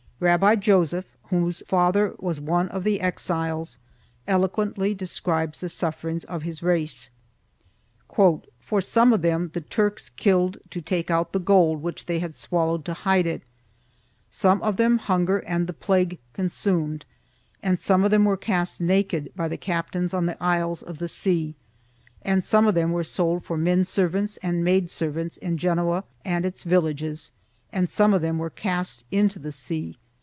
[0.23, 3.79] Rabbi Joseph, whose father was one of the exiles,
[4.27, 7.09] eloquently describes the sufferings of his race:
[8.13, 12.35] "For some of them the Turks killed to take out the gold which they had
[12.35, 13.41] swallowed to hide it;
[14.29, 17.03] some of them hunger and the plague consumed
[17.63, 21.07] and some of them were cast naked by the captains on the isles of the
[21.07, 21.55] sea;
[22.21, 26.45] and some of them were sold for men servants and maid servants in Genoa and
[26.45, 27.31] its villages
[27.73, 29.97] and some of them were cast into the sea.